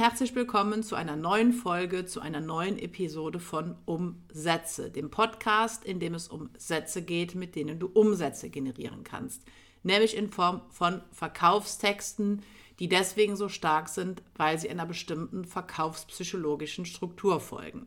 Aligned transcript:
herzlich 0.00 0.34
willkommen 0.34 0.82
zu 0.82 0.94
einer 0.94 1.14
neuen 1.14 1.52
Folge, 1.52 2.06
zu 2.06 2.22
einer 2.22 2.40
neuen 2.40 2.78
Episode 2.78 3.38
von 3.38 3.76
Umsätze, 3.84 4.90
dem 4.90 5.10
Podcast, 5.10 5.84
in 5.84 6.00
dem 6.00 6.14
es 6.14 6.26
um 6.26 6.48
Sätze 6.56 7.02
geht, 7.02 7.34
mit 7.34 7.54
denen 7.54 7.78
du 7.78 7.86
Umsätze 7.86 8.48
generieren 8.48 9.04
kannst. 9.04 9.42
Nämlich 9.82 10.16
in 10.16 10.30
Form 10.30 10.62
von 10.70 11.02
Verkaufstexten, 11.12 12.40
die 12.78 12.88
deswegen 12.88 13.36
so 13.36 13.50
stark 13.50 13.90
sind, 13.90 14.22
weil 14.36 14.58
sie 14.58 14.70
einer 14.70 14.86
bestimmten 14.86 15.44
verkaufspsychologischen 15.44 16.86
Struktur 16.86 17.38
folgen. 17.38 17.86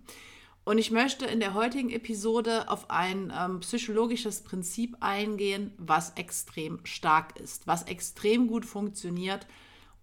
Und 0.65 0.77
ich 0.77 0.91
möchte 0.91 1.25
in 1.25 1.39
der 1.39 1.55
heutigen 1.55 1.89
Episode 1.89 2.69
auf 2.69 2.91
ein 2.91 3.33
ähm, 3.35 3.61
psychologisches 3.61 4.41
Prinzip 4.41 4.97
eingehen, 4.99 5.73
was 5.79 6.11
extrem 6.11 6.79
stark 6.85 7.39
ist, 7.39 7.65
was 7.65 7.81
extrem 7.81 8.45
gut 8.45 8.67
funktioniert 8.67 9.47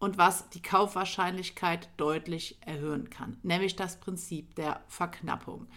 und 0.01 0.19
was 0.19 0.49
die 0.49 0.63
Kaufwahrscheinlichkeit 0.63 1.89
deutlich 1.97 2.59
erhöhen 2.67 3.11
kann, 3.11 3.37
nämlich 3.43 3.77
das 3.77 4.01
Prinzip 4.01 4.57
der 4.57 4.81
Verknappung. 4.89 5.69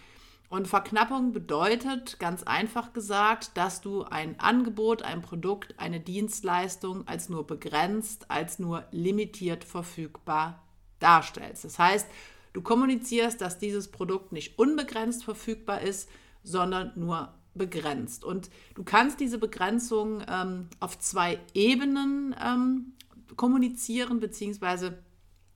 Und 0.48 0.68
Verknappung 0.68 1.32
bedeutet, 1.32 2.18
ganz 2.18 2.42
einfach 2.42 2.92
gesagt, 2.92 3.52
dass 3.54 3.80
du 3.80 4.04
ein 4.04 4.38
Angebot, 4.40 5.02
ein 5.02 5.20
Produkt, 5.20 5.74
eine 5.78 6.00
Dienstleistung 6.00 7.06
als 7.06 7.28
nur 7.28 7.46
begrenzt, 7.46 8.30
als 8.30 8.58
nur 8.58 8.84
limitiert 8.90 9.64
verfügbar 9.64 10.62
darstellst. 11.00 11.64
Das 11.64 11.78
heißt, 11.78 12.08
du 12.52 12.62
kommunizierst, 12.62 13.40
dass 13.40 13.58
dieses 13.58 13.90
Produkt 13.90 14.32
nicht 14.32 14.58
unbegrenzt 14.58 15.24
verfügbar 15.24 15.80
ist, 15.80 16.08
sondern 16.42 16.92
nur 16.94 17.34
begrenzt. 17.54 18.24
Und 18.24 18.48
du 18.74 18.84
kannst 18.84 19.20
diese 19.20 19.38
Begrenzung 19.38 20.22
ähm, 20.28 20.68
auf 20.80 20.98
zwei 20.98 21.40
Ebenen 21.52 22.34
ähm, 22.40 22.92
kommunizieren 23.36 24.20
beziehungsweise 24.20 24.98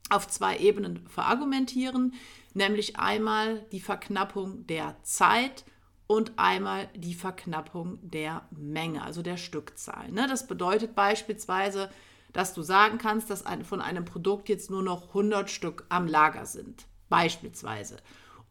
auf 0.09 0.27
zwei 0.27 0.57
Ebenen 0.57 1.07
verargumentieren, 1.07 2.13
nämlich 2.53 2.97
einmal 2.97 3.65
die 3.71 3.79
Verknappung 3.79 4.65
der 4.67 4.95
Zeit 5.03 5.65
und 6.07 6.33
einmal 6.37 6.89
die 6.95 7.13
Verknappung 7.13 7.99
der 8.01 8.47
Menge, 8.49 9.03
also 9.03 9.21
der 9.21 9.37
Stückzahl. 9.37 10.11
Ne? 10.11 10.25
Das 10.27 10.47
bedeutet 10.47 10.95
beispielsweise, 10.95 11.89
dass 12.33 12.53
du 12.53 12.63
sagen 12.63 12.97
kannst, 12.97 13.29
dass 13.29 13.43
von 13.63 13.81
einem 13.81 14.05
Produkt 14.05 14.49
jetzt 14.49 14.71
nur 14.71 14.81
noch 14.81 15.09
100 15.09 15.49
Stück 15.49 15.85
am 15.89 16.07
Lager 16.07 16.45
sind, 16.45 16.87
beispielsweise. 17.09 17.97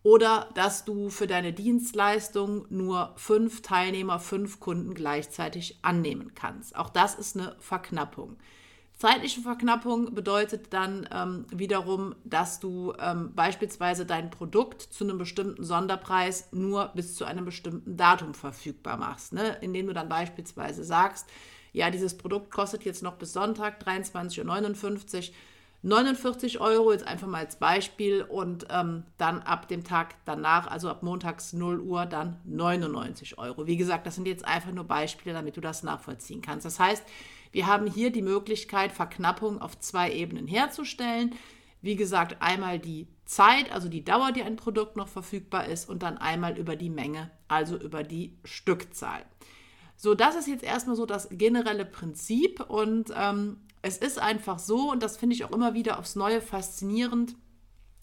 Oder 0.04 0.48
dass 0.54 0.84
du 0.84 1.10
für 1.10 1.26
deine 1.26 1.52
Dienstleistung 1.52 2.66
nur 2.70 3.12
fünf 3.16 3.62
Teilnehmer, 3.62 4.20
fünf 4.20 4.60
Kunden 4.60 4.94
gleichzeitig 4.94 5.80
annehmen 5.82 6.34
kannst. 6.34 6.76
Auch 6.76 6.90
das 6.90 7.16
ist 7.16 7.36
eine 7.36 7.56
Verknappung. 7.58 8.36
Zeitliche 8.98 9.40
Verknappung 9.42 10.12
bedeutet 10.12 10.72
dann 10.72 11.08
ähm, 11.14 11.46
wiederum, 11.52 12.16
dass 12.24 12.58
du 12.58 12.94
ähm, 12.98 13.32
beispielsweise 13.32 14.04
dein 14.04 14.28
Produkt 14.28 14.82
zu 14.82 15.04
einem 15.04 15.18
bestimmten 15.18 15.62
Sonderpreis 15.62 16.48
nur 16.50 16.88
bis 16.96 17.14
zu 17.14 17.24
einem 17.24 17.44
bestimmten 17.44 17.96
Datum 17.96 18.34
verfügbar 18.34 18.96
machst, 18.96 19.32
ne? 19.32 19.56
indem 19.60 19.86
du 19.86 19.92
dann 19.92 20.08
beispielsweise 20.08 20.82
sagst, 20.82 21.28
ja, 21.72 21.90
dieses 21.90 22.18
Produkt 22.18 22.50
kostet 22.50 22.84
jetzt 22.84 23.04
noch 23.04 23.14
bis 23.14 23.32
Sonntag 23.32 23.80
23.59 23.86 25.28
Uhr. 25.28 25.34
49 25.82 26.60
Euro, 26.60 26.90
jetzt 26.90 27.06
einfach 27.06 27.28
mal 27.28 27.38
als 27.38 27.54
Beispiel, 27.54 28.22
und 28.22 28.66
ähm, 28.68 29.04
dann 29.16 29.42
ab 29.42 29.68
dem 29.68 29.84
Tag 29.84 30.16
danach, 30.24 30.66
also 30.66 30.90
ab 30.90 31.04
montags 31.04 31.52
0 31.52 31.78
Uhr, 31.78 32.04
dann 32.04 32.40
99 32.46 33.38
Euro. 33.38 33.68
Wie 33.68 33.76
gesagt, 33.76 34.04
das 34.08 34.16
sind 34.16 34.26
jetzt 34.26 34.44
einfach 34.44 34.72
nur 34.72 34.82
Beispiele, 34.82 35.36
damit 35.36 35.56
du 35.56 35.60
das 35.60 35.84
nachvollziehen 35.84 36.42
kannst. 36.42 36.66
Das 36.66 36.80
heißt, 36.80 37.04
wir 37.50 37.66
haben 37.66 37.86
hier 37.86 38.10
die 38.10 38.22
Möglichkeit, 38.22 38.92
Verknappung 38.92 39.60
auf 39.60 39.78
zwei 39.78 40.12
Ebenen 40.12 40.46
herzustellen. 40.46 41.34
Wie 41.80 41.96
gesagt, 41.96 42.36
einmal 42.40 42.78
die 42.78 43.08
Zeit, 43.24 43.70
also 43.72 43.88
die 43.88 44.04
Dauer, 44.04 44.32
die 44.32 44.42
ein 44.42 44.56
Produkt 44.56 44.96
noch 44.96 45.08
verfügbar 45.08 45.66
ist, 45.66 45.88
und 45.88 46.02
dann 46.02 46.18
einmal 46.18 46.58
über 46.58 46.76
die 46.76 46.90
Menge, 46.90 47.30
also 47.46 47.76
über 47.76 48.02
die 48.02 48.38
Stückzahl. 48.44 49.24
So, 49.96 50.14
das 50.14 50.36
ist 50.36 50.48
jetzt 50.48 50.64
erstmal 50.64 50.96
so 50.96 51.06
das 51.06 51.28
generelle 51.30 51.84
Prinzip 51.84 52.60
und 52.68 53.12
ähm, 53.16 53.60
es 53.82 53.98
ist 53.98 54.18
einfach 54.18 54.58
so, 54.58 54.90
und 54.90 55.02
das 55.02 55.16
finde 55.16 55.34
ich 55.34 55.44
auch 55.44 55.50
immer 55.50 55.74
wieder 55.74 55.98
aufs 55.98 56.16
Neue 56.16 56.40
faszinierend, 56.40 57.36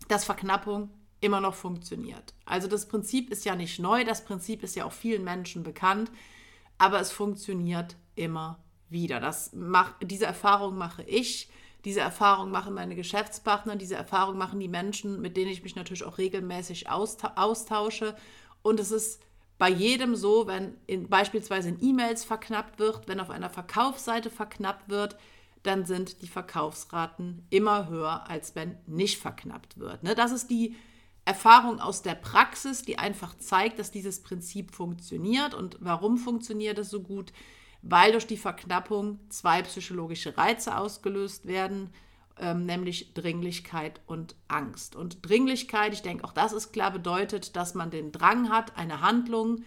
dass 0.08 0.26
Verknappung 0.26 0.90
immer 1.22 1.42
noch 1.42 1.56
funktioniert. 1.56 2.34
Also 2.46 2.68
das 2.68 2.88
Prinzip 2.88 3.30
ist 3.30 3.46
ja 3.46 3.56
nicht 3.56 3.80
neu, 3.80 4.04
das 4.04 4.26
Prinzip 4.26 4.64
ist 4.64 4.76
ja 4.76 4.86
auch 4.86 4.92
vielen 4.92 5.24
Menschen 5.24 5.64
bekannt, 5.64 6.12
aber 6.78 7.00
es 7.00 7.12
funktioniert 7.12 7.96
immer 8.16 8.64
wieder. 8.96 9.20
Das 9.20 9.52
mach, 9.54 9.94
diese 10.02 10.26
Erfahrung 10.26 10.76
mache 10.76 11.04
ich, 11.04 11.50
diese 11.84 12.00
Erfahrung 12.00 12.50
machen 12.50 12.74
meine 12.74 12.96
Geschäftspartner, 12.96 13.76
diese 13.76 13.94
Erfahrung 13.94 14.40
machen 14.40 14.60
die 14.60 14.68
Menschen, 14.68 15.22
mit 15.22 15.38
denen 15.38 15.52
ich 15.52 15.62
mich 15.62 15.76
natürlich 15.76 16.04
auch 16.04 16.18
regelmäßig 16.18 16.90
austausche. 16.90 18.16
Und 18.64 18.80
es 18.80 18.90
ist 18.90 19.22
bei 19.60 19.70
jedem 19.70 20.16
so, 20.16 20.48
wenn 20.48 20.76
in, 20.88 21.08
beispielsweise 21.08 21.70
in 21.70 21.84
E-Mails 21.84 22.24
verknappt 22.26 22.80
wird, 22.80 23.08
wenn 23.08 23.20
auf 23.20 23.30
einer 23.30 23.52
Verkaufsseite 23.52 24.32
verknappt 24.32 24.90
wird, 24.90 25.16
dann 25.62 25.86
sind 25.86 26.24
die 26.24 26.28
Verkaufsraten 26.28 27.46
immer 27.52 27.88
höher, 27.88 28.28
als 28.30 28.56
wenn 28.56 28.78
nicht 28.88 29.20
verknappt 29.20 29.78
wird. 29.78 30.04
Ne? 30.04 30.16
Das 30.16 30.32
ist 30.32 30.50
die 30.50 30.76
Erfahrung 31.24 31.80
aus 31.80 32.04
der 32.04 32.16
Praxis, 32.16 32.84
die 32.84 33.00
einfach 33.00 33.36
zeigt, 33.38 33.80
dass 33.80 33.92
dieses 33.92 34.22
Prinzip 34.22 34.74
funktioniert. 34.74 35.54
Und 35.54 35.78
warum 35.80 36.18
funktioniert 36.18 36.78
es 36.78 36.90
so 36.90 37.02
gut? 37.02 37.34
Weil 37.88 38.14
durch 38.14 38.26
die 38.26 38.36
Verknappung 38.36 39.20
zwei 39.30 39.62
psychologische 39.62 40.36
Reize 40.36 40.76
ausgelöst 40.76 41.46
werden, 41.46 41.92
ähm, 42.40 42.66
nämlich 42.66 43.14
Dringlichkeit 43.14 44.02
und 44.08 44.36
Angst. 44.48 44.96
Und 44.96 45.28
Dringlichkeit, 45.28 45.94
ich 45.94 46.02
denke, 46.02 46.24
auch 46.24 46.34
das 46.34 46.52
ist 46.52 46.74
klar, 46.74 46.90
bedeutet, 46.90 47.56
dass 47.56 47.76
man 47.76 47.92
den 47.92 48.12
Drang 48.12 48.50
hat, 48.50 48.76
eine 48.76 49.02
Handlung 49.02 49.64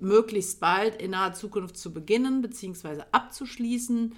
möglichst 0.00 0.58
bald 0.58 1.00
in 1.00 1.12
naher 1.12 1.34
Zukunft 1.34 1.76
zu 1.76 1.94
beginnen 1.94 2.42
bzw. 2.42 3.04
abzuschließen. 3.12 4.12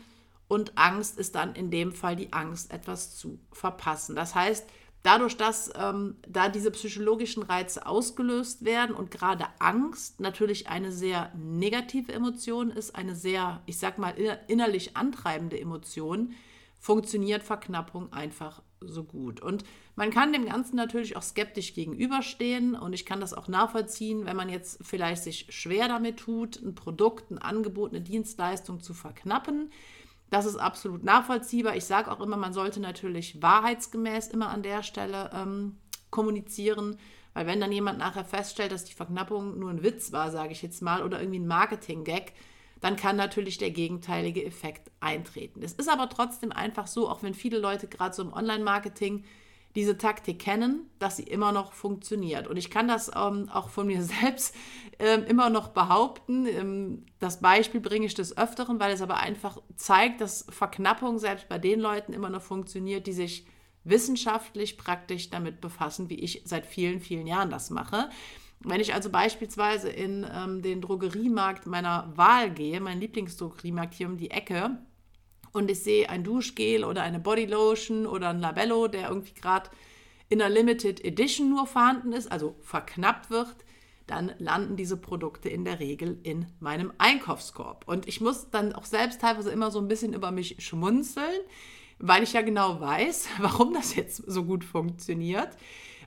Und 0.48 0.78
Angst 0.78 1.18
ist 1.18 1.34
dann 1.34 1.54
in 1.54 1.70
dem 1.70 1.92
Fall 1.92 2.16
die 2.16 2.32
Angst, 2.32 2.72
etwas 2.72 3.14
zu 3.14 3.38
verpassen. 3.52 4.16
Das 4.16 4.34
heißt, 4.34 4.66
dadurch, 5.04 5.36
dass 5.36 5.70
ähm, 5.78 6.16
da 6.26 6.48
diese 6.48 6.72
psychologischen 6.72 7.44
Reize 7.44 7.86
ausgelöst 7.86 8.64
werden 8.64 8.96
und 8.96 9.12
gerade 9.12 9.44
Angst 9.60 10.18
natürlich 10.18 10.68
eine 10.68 10.90
sehr 10.90 11.30
negative 11.36 12.12
Emotion 12.12 12.70
ist, 12.70 12.96
eine 12.96 13.14
sehr, 13.14 13.62
ich 13.66 13.78
sag 13.78 13.98
mal, 13.98 14.14
innerlich 14.48 14.96
antreibende 14.96 15.60
Emotion, 15.60 16.34
funktioniert 16.80 17.42
Verknappung 17.42 18.12
einfach 18.12 18.62
so 18.80 19.04
gut. 19.04 19.40
Und 19.40 19.64
man 19.94 20.10
kann 20.10 20.32
dem 20.32 20.46
Ganzen 20.46 20.76
natürlich 20.76 21.16
auch 21.16 21.22
skeptisch 21.22 21.74
gegenüberstehen 21.74 22.74
und 22.74 22.92
ich 22.92 23.06
kann 23.06 23.20
das 23.20 23.34
auch 23.34 23.48
nachvollziehen, 23.48 24.24
wenn 24.24 24.36
man 24.36 24.48
jetzt 24.48 24.78
vielleicht 24.82 25.22
sich 25.22 25.46
schwer 25.50 25.86
damit 25.88 26.18
tut, 26.18 26.60
ein 26.62 26.74
Produkt, 26.74 27.30
ein 27.30 27.38
Angebot, 27.38 27.90
eine 27.90 28.00
Dienstleistung 28.00 28.80
zu 28.80 28.94
verknappen 28.94 29.70
das 30.34 30.46
ist 30.46 30.56
absolut 30.56 31.04
nachvollziehbar. 31.04 31.76
Ich 31.76 31.84
sage 31.84 32.10
auch 32.10 32.18
immer, 32.18 32.36
man 32.36 32.52
sollte 32.52 32.80
natürlich 32.80 33.40
wahrheitsgemäß 33.40 34.26
immer 34.28 34.48
an 34.48 34.64
der 34.64 34.82
Stelle 34.82 35.30
ähm, 35.32 35.76
kommunizieren, 36.10 36.98
weil 37.34 37.46
wenn 37.46 37.60
dann 37.60 37.70
jemand 37.70 38.00
nachher 38.00 38.24
feststellt, 38.24 38.72
dass 38.72 38.82
die 38.82 38.94
Verknappung 38.94 39.60
nur 39.60 39.70
ein 39.70 39.84
Witz 39.84 40.10
war, 40.10 40.32
sage 40.32 40.50
ich 40.50 40.60
jetzt 40.60 40.82
mal, 40.82 41.04
oder 41.04 41.20
irgendwie 41.20 41.38
ein 41.38 41.46
Marketing-Gag, 41.46 42.32
dann 42.80 42.96
kann 42.96 43.14
natürlich 43.14 43.58
der 43.58 43.70
gegenteilige 43.70 44.44
Effekt 44.44 44.90
eintreten. 44.98 45.62
Es 45.62 45.74
ist 45.74 45.88
aber 45.88 46.08
trotzdem 46.08 46.50
einfach 46.50 46.88
so, 46.88 47.08
auch 47.08 47.22
wenn 47.22 47.34
viele 47.34 47.58
Leute 47.58 47.86
gerade 47.86 48.14
so 48.14 48.22
im 48.22 48.32
Online-Marketing 48.32 49.24
diese 49.74 49.98
Taktik 49.98 50.38
kennen, 50.38 50.88
dass 50.98 51.16
sie 51.16 51.24
immer 51.24 51.50
noch 51.50 51.72
funktioniert. 51.72 52.46
Und 52.46 52.56
ich 52.56 52.70
kann 52.70 52.86
das 52.86 53.10
ähm, 53.14 53.48
auch 53.52 53.70
von 53.70 53.86
mir 53.86 54.02
selbst 54.22 54.54
ähm, 54.98 55.24
immer 55.24 55.50
noch 55.50 55.68
behaupten. 55.68 56.46
Ähm, 56.46 57.06
das 57.18 57.40
Beispiel 57.40 57.80
bringe 57.80 58.06
ich 58.06 58.14
des 58.14 58.36
Öfteren, 58.36 58.78
weil 58.78 58.92
es 58.92 59.02
aber 59.02 59.16
einfach 59.16 59.60
zeigt, 59.76 60.20
dass 60.20 60.46
Verknappung 60.48 61.18
selbst 61.18 61.48
bei 61.48 61.58
den 61.58 61.80
Leuten 61.80 62.12
immer 62.12 62.30
noch 62.30 62.42
funktioniert, 62.42 63.06
die 63.06 63.12
sich 63.12 63.46
wissenschaftlich 63.82 64.78
praktisch 64.78 65.30
damit 65.30 65.60
befassen, 65.60 66.08
wie 66.08 66.20
ich 66.20 66.42
seit 66.44 66.66
vielen, 66.66 67.00
vielen 67.00 67.26
Jahren 67.26 67.50
das 67.50 67.70
mache. 67.70 68.08
Wenn 68.60 68.80
ich 68.80 68.94
also 68.94 69.10
beispielsweise 69.10 69.90
in 69.90 70.26
ähm, 70.32 70.62
den 70.62 70.80
Drogeriemarkt 70.80 71.66
meiner 71.66 72.10
Wahl 72.16 72.50
gehe, 72.50 72.80
mein 72.80 73.00
Lieblingsdrogeriemarkt 73.00 73.92
hier 73.92 74.08
um 74.08 74.16
die 74.16 74.30
Ecke, 74.30 74.78
und 75.54 75.70
ich 75.70 75.82
sehe 75.82 76.10
ein 76.10 76.24
Duschgel 76.24 76.84
oder 76.84 77.02
eine 77.02 77.20
Bodylotion 77.20 78.06
oder 78.06 78.30
ein 78.30 78.40
Labello, 78.40 78.88
der 78.88 79.08
irgendwie 79.08 79.34
gerade 79.34 79.70
in 80.28 80.42
einer 80.42 80.52
Limited 80.52 81.02
Edition 81.04 81.48
nur 81.48 81.66
vorhanden 81.66 82.12
ist, 82.12 82.30
also 82.30 82.56
verknappt 82.60 83.30
wird, 83.30 83.54
dann 84.06 84.32
landen 84.38 84.76
diese 84.76 84.96
Produkte 84.96 85.48
in 85.48 85.64
der 85.64 85.78
Regel 85.78 86.18
in 86.24 86.46
meinem 86.58 86.92
Einkaufskorb. 86.98 87.84
Und 87.86 88.08
ich 88.08 88.20
muss 88.20 88.50
dann 88.50 88.74
auch 88.74 88.84
selbst 88.84 89.20
teilweise 89.20 89.50
immer 89.52 89.70
so 89.70 89.78
ein 89.78 89.86
bisschen 89.86 90.12
über 90.12 90.32
mich 90.32 90.56
schmunzeln, 90.58 91.40
weil 92.00 92.24
ich 92.24 92.32
ja 92.32 92.42
genau 92.42 92.80
weiß, 92.80 93.28
warum 93.38 93.72
das 93.72 93.94
jetzt 93.94 94.16
so 94.26 94.44
gut 94.44 94.64
funktioniert. 94.64 95.50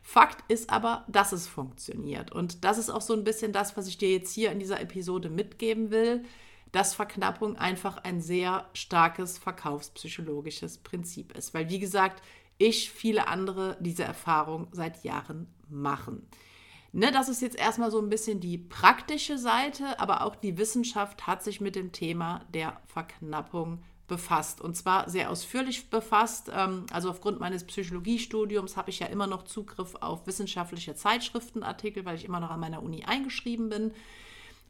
Fakt 0.04 0.44
ist 0.52 0.70
aber, 0.70 1.06
dass 1.08 1.32
es 1.32 1.48
funktioniert. 1.48 2.34
Und 2.34 2.66
das 2.66 2.78
ist 2.78 2.90
auch 2.90 3.02
so 3.02 3.14
ein 3.14 3.24
bisschen 3.24 3.54
das, 3.54 3.78
was 3.78 3.88
ich 3.88 3.98
dir 3.98 4.12
jetzt 4.12 4.34
hier 4.34 4.52
in 4.52 4.60
dieser 4.60 4.82
Episode 4.82 5.30
mitgeben 5.30 5.90
will 5.90 6.26
dass 6.72 6.94
Verknappung 6.94 7.58
einfach 7.58 7.98
ein 7.98 8.22
sehr 8.22 8.70
starkes 8.74 9.38
verkaufspsychologisches 9.38 10.80
Prinzip 10.80 11.36
ist. 11.38 11.54
Weil, 11.54 11.70
wie 11.70 11.80
gesagt, 11.80 12.22
ich, 12.58 12.92
viele 12.92 13.28
andere 13.28 13.78
diese 13.80 14.04
Erfahrung 14.04 14.68
seit 14.72 15.04
Jahren 15.04 15.48
machen. 15.70 16.28
Ne, 16.94 17.12
das 17.12 17.30
ist 17.30 17.42
jetzt 17.42 17.58
erstmal 17.58 17.92
so 17.92 18.00
ein 18.00 18.10
bisschen 18.10 18.40
die 18.40 18.58
praktische 18.58 19.38
Seite, 19.38 20.00
aber 20.00 20.24
auch 20.24 20.36
die 20.36 20.58
Wissenschaft 20.58 21.28
hat 21.28 21.44
sich 21.44 21.62
mit 21.62 21.76
dem 21.76 21.92
Thema 21.92 22.46
der 22.54 22.82
Verknappung 22.88 23.84
befasst 24.08 24.62
und 24.62 24.76
zwar 24.76 25.10
sehr 25.10 25.30
ausführlich 25.30 25.90
befasst. 25.90 26.50
Ähm, 26.54 26.86
also 26.92 27.10
aufgrund 27.10 27.40
meines 27.40 27.66
Psychologiestudiums 27.66 28.78
habe 28.78 28.90
ich 28.90 29.00
ja 29.00 29.08
immer 29.08 29.28
noch 29.28 29.44
Zugriff 29.44 29.96
auf 29.96 30.26
wissenschaftliche 30.28 30.96
Zeitschriftenartikel, 30.96 32.06
weil 32.06 32.16
ich 32.16 32.26
immer 32.26 32.40
noch 32.40 32.52
an 32.52 32.62
meiner 32.62 32.82
Uni 32.82 33.04
eingeschrieben 33.04 33.70
bin 33.70 33.92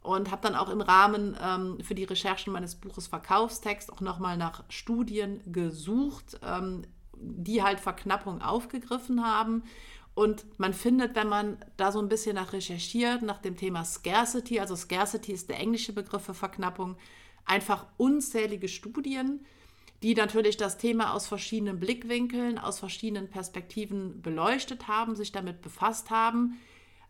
und 0.08 0.32
habe 0.32 0.42
dann 0.42 0.56
auch 0.56 0.70
im 0.70 0.80
Rahmen 0.80 1.36
ähm, 1.44 1.80
für 1.84 1.94
die 1.94 2.06
Recherchen 2.06 2.54
meines 2.54 2.76
Buches 2.76 3.08
Verkaufstext 3.08 3.92
auch 3.92 4.00
nochmal 4.00 4.38
nach 4.38 4.64
Studien 4.70 5.42
gesucht, 5.52 6.40
ähm, 6.42 6.84
die 7.14 7.62
halt 7.62 7.82
Verknappung 7.82 8.42
aufgegriffen 8.42 9.26
haben. 9.26 9.64
Und 10.14 10.46
man 10.58 10.74
findet, 10.74 11.14
wenn 11.16 11.28
man 11.28 11.58
da 11.76 11.92
so 11.92 12.00
ein 12.00 12.08
bisschen 12.08 12.36
nach 12.36 12.54
recherchiert, 12.54 13.22
nach 13.22 13.40
dem 13.40 13.58
Thema 13.58 13.84
Scarcity, 13.84 14.62
also 14.62 14.78
Scarcity 14.78 15.34
ist 15.34 15.50
der 15.50 15.60
englische 15.60 15.92
Begriff 15.92 16.24
für 16.24 16.34
Verknappung, 16.34 16.96
einfach 17.44 17.86
unzählige 17.98 18.70
Studien, 18.70 19.46
die 20.04 20.16
natürlich 20.16 20.56
das 20.56 20.78
Thema 20.78 21.14
aus 21.14 21.28
verschiedenen 21.28 21.82
Blickwinkeln, 21.82 22.58
aus 22.58 22.80
verschiedenen 22.80 23.30
Perspektiven 23.30 24.22
beleuchtet 24.22 24.88
haben, 24.88 25.18
sich 25.18 25.34
damit 25.34 25.62
befasst 25.62 26.12
haben. 26.12 26.60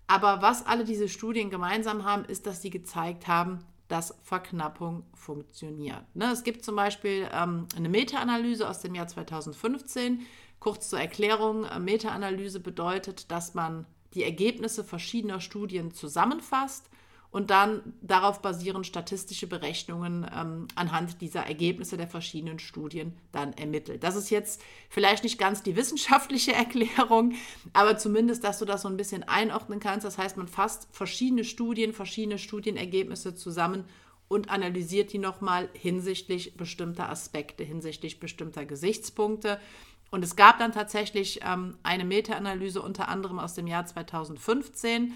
Aber 0.08 0.42
was 0.42 0.66
alle 0.66 0.86
diese 0.86 1.10
Studien 1.10 1.50
gemeinsam 1.50 2.06
haben, 2.06 2.26
ist, 2.26 2.48
dass 2.48 2.62
sie 2.62 2.70
gezeigt 2.70 3.28
haben, 3.28 3.60
dass 3.88 4.16
Verknappung 4.24 5.04
funktioniert. 5.14 6.04
Ne, 6.14 6.32
es 6.32 6.44
gibt 6.44 6.64
zum 6.64 6.76
Beispiel 6.76 7.30
ähm, 7.32 7.68
eine 7.76 7.90
Meta-Analyse 7.90 8.68
aus 8.68 8.82
dem 8.82 8.96
Jahr 8.96 9.08
2015. 9.08 10.26
Kurz 10.60 10.90
zur 10.90 11.00
Erklärung, 11.00 11.66
äh, 11.66 11.80
Meta-Analyse 11.80 12.60
bedeutet, 12.60 13.32
dass 13.32 13.54
man 13.54 13.86
die 14.14 14.24
Ergebnisse 14.24 14.84
verschiedener 14.84 15.40
Studien 15.40 15.92
zusammenfasst 15.94 16.90
und 17.32 17.50
dann 17.50 17.94
darauf 18.02 18.42
basieren 18.42 18.84
statistische 18.84 19.48
Berechnungen 19.48 20.26
ähm, 20.34 20.68
anhand 20.76 21.22
dieser 21.22 21.42
Ergebnisse 21.42 21.98
der 21.98 22.08
verschiedenen 22.08 22.60
Studien 22.60 23.14
dann 23.32 23.54
ermittelt. 23.54 24.04
Das 24.04 24.16
ist 24.16 24.30
jetzt 24.30 24.62
vielleicht 24.90 25.24
nicht 25.24 25.38
ganz 25.38 25.62
die 25.62 25.76
wissenschaftliche 25.76 26.54
Erklärung, 26.56 27.34
aber 27.74 27.98
zumindest, 27.98 28.44
dass 28.44 28.60
du 28.60 28.66
das 28.66 28.84
so 28.84 28.88
ein 28.88 28.98
bisschen 28.98 29.24
einordnen 29.24 29.80
kannst. 29.80 30.06
Das 30.06 30.18
heißt, 30.18 30.38
man 30.38 30.48
fasst 30.48 30.88
verschiedene 30.92 31.44
Studien, 31.44 31.94
verschiedene 31.94 32.38
Studienergebnisse 32.38 33.36
zusammen 33.36 33.84
und 34.30 34.50
analysiert 34.50 35.14
die 35.14 35.20
nochmal 35.20 35.70
hinsichtlich 35.74 36.58
bestimmter 36.58 37.10
Aspekte, 37.10 37.64
hinsichtlich 37.64 38.20
bestimmter 38.20 38.66
Gesichtspunkte. 38.66 39.60
Und 40.10 40.24
es 40.24 40.36
gab 40.36 40.60
dann 40.60 40.72
tatsächlich 40.72 41.42
ähm, 41.44 41.78
eine 41.84 42.06
Meta-Analyse 42.06 42.82
unter 42.82 43.10
anderem 43.10 43.40
aus 43.40 43.56
dem 43.56 43.68
Jahr 43.68 43.86
2015 43.86 45.14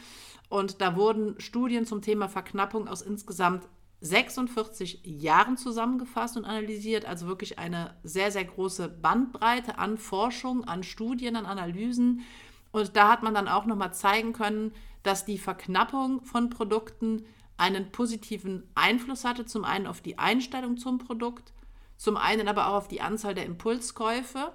und 0.52 0.82
da 0.82 0.98
wurden 0.98 1.40
Studien 1.40 1.86
zum 1.86 2.02
Thema 2.02 2.28
Verknappung 2.28 2.90
aus 2.90 3.02
insgesamt 3.02 3.70
46 4.02 5.00
Jahren 5.06 5.56
zusammengefasst 5.56 6.36
und 6.36 6.44
analysiert. 6.44 7.06
Also 7.06 7.26
wirklich 7.28 7.58
eine 7.58 7.96
sehr, 8.04 8.32
sehr 8.32 8.44
große 8.44 8.90
Bandbreite 8.90 9.78
an 9.78 9.98
Forschung, 9.98 10.66
an 10.66 10.84
Studien, 10.84 11.38
an 11.38 11.46
Analysen. 11.46 12.26
Und 12.74 12.98
da 12.98 13.10
hat 13.10 13.24
man 13.24 13.34
dann 13.34 13.48
auch 13.48 13.66
nochmal 13.66 13.94
zeigen 13.94 14.34
können, 14.34 14.74
dass 15.04 15.24
die 15.24 15.38
Verknappung 15.38 16.26
von 16.26 16.50
Produkten 16.50 17.24
einen 17.56 17.94
positiven 17.94 18.70
Einfluss 18.76 19.24
hatte. 19.24 19.46
Zum 19.46 19.64
einen 19.64 19.88
auf 19.88 20.02
die 20.02 20.20
Einstellung 20.20 20.76
zum 20.76 20.98
Produkt, 20.98 21.54
zum 21.96 22.18
einen 22.18 22.50
aber 22.50 22.68
auch 22.68 22.74
auf 22.74 22.88
die 22.90 23.00
Anzahl 23.00 23.36
der 23.36 23.46
Impulskäufe. 23.46 24.52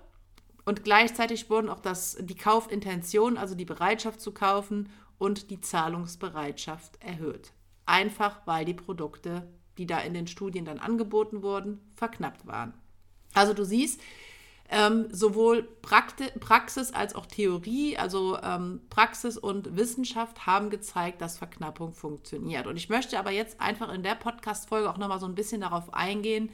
Und 0.67 0.83
gleichzeitig 0.83 1.49
wurden 1.49 1.71
auch 1.71 1.81
das, 1.81 2.19
die 2.21 2.35
Kaufintention, 2.35 3.39
also 3.39 3.55
die 3.55 3.65
Bereitschaft 3.65 4.21
zu 4.21 4.33
kaufen 4.33 4.91
und 5.17 5.51
die 5.51 5.61
Zahlungsbereitschaft 5.61 7.03
erhöht. 7.03 7.53
Einfach 7.87 8.41
weil 8.47 8.65
die 8.65 8.75
Produkte, 8.75 9.49
die 9.79 9.87
da 9.87 10.01
in 10.01 10.13
den 10.13 10.27
Studien 10.27 10.65
dann 10.65 10.81
angeboten 10.81 11.43
wurden, 11.43 11.81
verknappt 11.95 12.47
waren. 12.49 12.75
Also 13.33 13.55
du 13.55 13.65
siehst, 13.65 14.01
ähm, 14.69 15.07
sowohl 15.13 15.63
Prakti 15.63 16.25
Praxis 16.41 16.93
als 16.93 17.15
auch 17.15 17.27
Theorie, 17.27 17.97
also 17.97 18.37
ähm, 18.43 18.81
Praxis 18.91 19.39
und 19.39 19.77
Wissenschaft 19.77 20.47
haben 20.47 20.71
gezeigt, 20.71 21.21
dass 21.21 21.39
Verknappung 21.39 21.93
funktioniert. 21.93 22.67
Und 22.67 22.77
ich 22.77 22.89
möchte 22.89 23.21
aber 23.21 23.31
jetzt 23.31 23.61
einfach 23.61 23.93
in 23.95 24.03
der 24.03 24.17
Podcast-Folge 24.17 24.91
auch 24.91 24.99
nochmal 24.99 25.21
so 25.21 25.27
ein 25.27 25.37
bisschen 25.37 25.61
darauf 25.61 25.95
eingehen, 25.95 26.51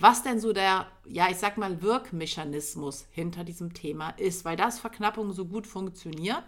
was 0.00 0.22
denn 0.22 0.40
so 0.40 0.52
der, 0.52 0.86
ja, 1.06 1.28
ich 1.30 1.36
sag 1.36 1.58
mal, 1.58 1.82
Wirkmechanismus 1.82 3.06
hinter 3.10 3.44
diesem 3.44 3.74
Thema 3.74 4.10
ist, 4.10 4.44
weil 4.44 4.56
das 4.56 4.78
Verknappung 4.78 5.32
so 5.32 5.44
gut 5.44 5.66
funktioniert 5.66 6.44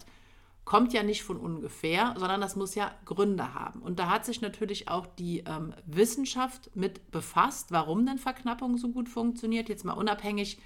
kommt 0.64 0.92
ja 0.92 1.02
nicht 1.02 1.22
von 1.22 1.38
ungefähr, 1.38 2.14
sondern 2.16 2.40
das 2.40 2.56
muss 2.56 2.74
ja 2.74 2.92
Gründe 3.04 3.54
haben. 3.54 3.82
Und 3.82 3.98
da 3.98 4.08
hat 4.08 4.24
sich 4.24 4.40
natürlich 4.40 4.88
auch 4.88 5.06
die 5.06 5.40
ähm, 5.40 5.74
Wissenschaft 5.86 6.70
mit 6.74 7.10
befasst, 7.10 7.72
warum 7.72 8.06
denn 8.06 8.18
Verknappung 8.18 8.78
so 8.78 8.90
gut 8.90 9.08
funktioniert. 9.08 9.68
Jetzt 9.68 9.84
mal 9.84 9.92
unabhängig, 9.92 10.58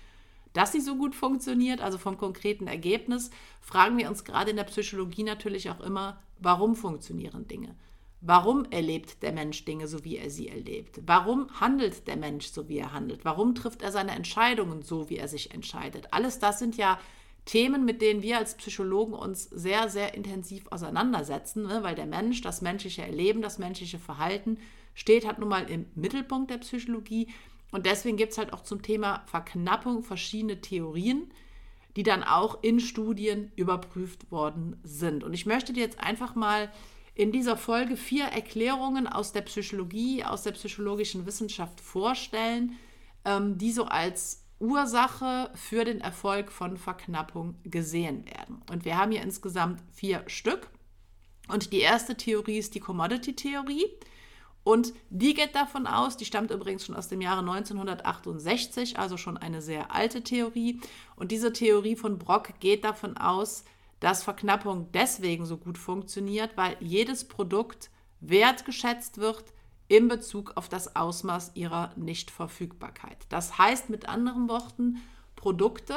dass 0.52 0.72
sie 0.72 0.80
so 0.80 0.96
gut 0.96 1.14
funktioniert, 1.14 1.80
also 1.80 1.98
vom 1.98 2.18
konkreten 2.18 2.66
Ergebnis, 2.66 3.30
fragen 3.60 3.96
wir 3.96 4.08
uns 4.08 4.24
gerade 4.24 4.50
in 4.50 4.56
der 4.56 4.64
Psychologie 4.64 5.22
natürlich 5.22 5.70
auch 5.70 5.80
immer, 5.80 6.20
warum 6.38 6.76
funktionieren 6.76 7.48
Dinge? 7.48 7.74
Warum 8.20 8.64
erlebt 8.70 9.22
der 9.22 9.32
Mensch 9.32 9.64
Dinge 9.64 9.86
so, 9.86 10.04
wie 10.04 10.16
er 10.16 10.30
sie 10.30 10.48
erlebt? 10.48 11.00
Warum 11.06 11.48
handelt 11.60 12.08
der 12.08 12.16
Mensch 12.16 12.46
so, 12.46 12.68
wie 12.68 12.78
er 12.78 12.92
handelt? 12.92 13.24
Warum 13.24 13.54
trifft 13.54 13.82
er 13.82 13.92
seine 13.92 14.12
Entscheidungen 14.12 14.82
so, 14.82 15.10
wie 15.10 15.18
er 15.18 15.28
sich 15.28 15.52
entscheidet? 15.52 16.12
Alles 16.12 16.38
das 16.38 16.58
sind 16.58 16.76
ja 16.76 16.98
Themen, 17.44 17.84
mit 17.84 18.02
denen 18.02 18.22
wir 18.22 18.38
als 18.38 18.56
Psychologen 18.56 19.14
uns 19.14 19.44
sehr, 19.44 19.88
sehr 19.88 20.14
intensiv 20.14 20.66
auseinandersetzen, 20.70 21.62
ne? 21.62 21.82
weil 21.82 21.94
der 21.94 22.06
Mensch, 22.06 22.40
das 22.40 22.60
menschliche 22.60 23.02
Erleben, 23.02 23.40
das 23.40 23.58
menschliche 23.58 24.00
Verhalten 24.00 24.58
steht 24.94 25.26
halt 25.26 25.38
nun 25.38 25.48
mal 25.48 25.70
im 25.70 25.86
Mittelpunkt 25.94 26.50
der 26.50 26.58
Psychologie. 26.58 27.28
Und 27.70 27.86
deswegen 27.86 28.16
gibt 28.16 28.32
es 28.32 28.38
halt 28.38 28.52
auch 28.52 28.62
zum 28.62 28.82
Thema 28.82 29.22
Verknappung 29.26 30.02
verschiedene 30.02 30.60
Theorien, 30.60 31.30
die 31.94 32.02
dann 32.02 32.24
auch 32.24 32.62
in 32.62 32.80
Studien 32.80 33.52
überprüft 33.54 34.30
worden 34.32 34.80
sind. 34.82 35.22
Und 35.22 35.32
ich 35.32 35.46
möchte 35.46 35.72
dir 35.72 35.84
jetzt 35.84 36.00
einfach 36.00 36.34
mal 36.34 36.72
in 37.16 37.32
dieser 37.32 37.56
Folge 37.56 37.96
vier 37.96 38.26
Erklärungen 38.26 39.06
aus 39.06 39.32
der 39.32 39.40
Psychologie, 39.40 40.22
aus 40.22 40.42
der 40.42 40.52
psychologischen 40.52 41.24
Wissenschaft 41.24 41.80
vorstellen, 41.80 42.76
ähm, 43.24 43.56
die 43.56 43.72
so 43.72 43.86
als 43.86 44.44
Ursache 44.60 45.50
für 45.54 45.86
den 45.86 46.02
Erfolg 46.02 46.52
von 46.52 46.76
Verknappung 46.76 47.54
gesehen 47.64 48.26
werden. 48.26 48.62
Und 48.70 48.84
wir 48.84 48.98
haben 48.98 49.12
hier 49.12 49.22
insgesamt 49.22 49.82
vier 49.94 50.24
Stück. 50.26 50.68
Und 51.48 51.72
die 51.72 51.80
erste 51.80 52.18
Theorie 52.18 52.58
ist 52.58 52.74
die 52.74 52.80
Commodity-Theorie. 52.80 53.86
Und 54.62 54.92
die 55.08 55.32
geht 55.32 55.54
davon 55.54 55.86
aus, 55.86 56.18
die 56.18 56.24
stammt 56.26 56.50
übrigens 56.50 56.84
schon 56.84 56.96
aus 56.96 57.08
dem 57.08 57.22
Jahre 57.22 57.40
1968, 57.40 58.98
also 58.98 59.16
schon 59.16 59.38
eine 59.38 59.62
sehr 59.62 59.94
alte 59.94 60.22
Theorie. 60.22 60.80
Und 61.14 61.32
diese 61.32 61.52
Theorie 61.52 61.96
von 61.96 62.18
Brock 62.18 62.60
geht 62.60 62.84
davon 62.84 63.16
aus, 63.16 63.64
dass 64.00 64.22
Verknappung 64.22 64.90
deswegen 64.92 65.46
so 65.46 65.56
gut 65.56 65.78
funktioniert, 65.78 66.56
weil 66.56 66.76
jedes 66.80 67.26
Produkt 67.26 67.90
wertgeschätzt 68.20 69.18
wird, 69.18 69.44
in 69.88 70.08
Bezug 70.08 70.52
auf 70.56 70.68
das 70.68 70.96
Ausmaß 70.96 71.52
ihrer 71.54 71.92
Nichtverfügbarkeit. 71.96 73.18
Das 73.28 73.56
heißt 73.56 73.88
mit 73.88 74.08
anderen 74.08 74.48
Worten, 74.48 74.96
Produkte, 75.36 75.94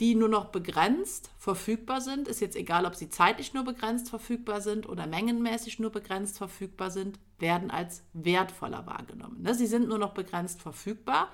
die 0.00 0.14
nur 0.14 0.28
noch 0.28 0.46
begrenzt 0.46 1.30
verfügbar 1.38 2.00
sind, 2.00 2.28
ist 2.28 2.40
jetzt 2.40 2.56
egal, 2.56 2.84
ob 2.84 2.94
sie 2.94 3.08
zeitlich 3.08 3.54
nur 3.54 3.64
begrenzt 3.64 4.10
verfügbar 4.10 4.60
sind 4.60 4.88
oder 4.88 5.06
mengenmäßig 5.06 5.78
nur 5.78 5.90
begrenzt 5.90 6.36
verfügbar 6.36 6.90
sind, 6.90 7.18
werden 7.38 7.70
als 7.70 8.02
wertvoller 8.12 8.86
wahrgenommen. 8.86 9.40
Ne, 9.42 9.54
sie 9.54 9.66
sind 9.66 9.88
nur 9.88 9.98
noch 9.98 10.12
begrenzt 10.12 10.60
verfügbar 10.60 11.28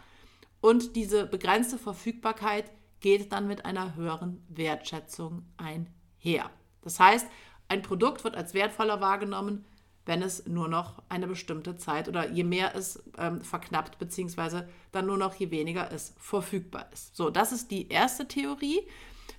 und 0.60 0.94
diese 0.94 1.26
begrenzte 1.26 1.78
Verfügbarkeit 1.78 2.70
geht 3.02 3.32
dann 3.32 3.46
mit 3.46 3.66
einer 3.66 3.94
höheren 3.94 4.42
Wertschätzung 4.48 5.44
einher. 5.58 6.50
Das 6.80 6.98
heißt, 6.98 7.26
ein 7.68 7.82
Produkt 7.82 8.24
wird 8.24 8.36
als 8.36 8.54
wertvoller 8.54 9.00
wahrgenommen, 9.00 9.66
wenn 10.04 10.22
es 10.22 10.46
nur 10.46 10.68
noch 10.68 11.02
eine 11.08 11.26
bestimmte 11.26 11.76
Zeit 11.76 12.08
oder 12.08 12.30
je 12.30 12.44
mehr 12.44 12.74
es 12.74 13.02
ähm, 13.18 13.40
verknappt, 13.42 13.98
beziehungsweise 13.98 14.68
dann 14.90 15.06
nur 15.06 15.18
noch 15.18 15.34
je 15.34 15.50
weniger 15.50 15.92
es 15.92 16.14
verfügbar 16.18 16.88
ist. 16.92 17.14
So, 17.14 17.30
das 17.30 17.52
ist 17.52 17.70
die 17.70 17.88
erste 17.88 18.26
Theorie. 18.26 18.80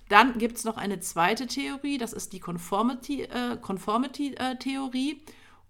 Dann 0.08 0.38
gibt 0.38 0.56
es 0.56 0.64
noch 0.64 0.76
eine 0.76 1.00
zweite 1.00 1.46
Theorie, 1.46 1.98
das 1.98 2.12
ist 2.12 2.32
die 2.32 2.40
Conformity-Theorie. 2.40 3.52
Äh, 3.52 3.56
Conformity, 3.58 4.34
äh, 4.34 5.16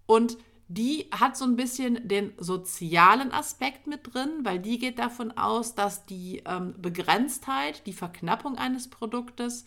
und 0.07 0.37
die 0.68 1.09
hat 1.11 1.37
so 1.37 1.44
ein 1.44 1.56
bisschen 1.56 2.09
den 2.09 2.33
sozialen 2.38 3.33
Aspekt 3.33 3.87
mit 3.87 4.14
drin, 4.14 4.30
weil 4.42 4.59
die 4.59 4.78
geht 4.78 4.99
davon 4.99 5.33
aus, 5.33 5.75
dass 5.75 6.06
die 6.06 6.42
ähm, 6.47 6.75
Begrenztheit, 6.78 7.87
die 7.87 7.92
Verknappung 7.92 8.56
eines 8.56 8.88
Produktes 8.88 9.64